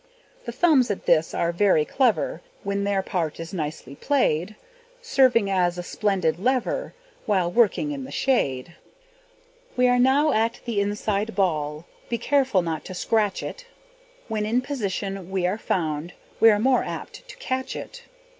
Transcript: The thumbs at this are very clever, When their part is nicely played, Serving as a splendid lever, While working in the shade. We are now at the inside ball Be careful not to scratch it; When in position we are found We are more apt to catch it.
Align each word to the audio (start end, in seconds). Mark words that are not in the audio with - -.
The 0.45 0.51
thumbs 0.51 0.89
at 0.89 1.05
this 1.05 1.31
are 1.31 1.51
very 1.51 1.85
clever, 1.85 2.41
When 2.63 2.85
their 2.85 3.03
part 3.03 3.39
is 3.39 3.53
nicely 3.53 3.93
played, 3.93 4.55
Serving 4.99 5.47
as 5.47 5.77
a 5.77 5.83
splendid 5.83 6.39
lever, 6.39 6.95
While 7.27 7.51
working 7.51 7.91
in 7.91 8.03
the 8.03 8.11
shade. 8.11 8.73
We 9.77 9.87
are 9.87 9.99
now 9.99 10.31
at 10.31 10.59
the 10.65 10.81
inside 10.81 11.35
ball 11.35 11.85
Be 12.09 12.17
careful 12.17 12.63
not 12.63 12.83
to 12.85 12.95
scratch 12.95 13.43
it; 13.43 13.67
When 14.27 14.43
in 14.43 14.61
position 14.61 15.29
we 15.29 15.45
are 15.45 15.59
found 15.59 16.13
We 16.39 16.49
are 16.49 16.57
more 16.57 16.83
apt 16.83 17.27
to 17.29 17.35
catch 17.37 17.75
it. 17.75 18.01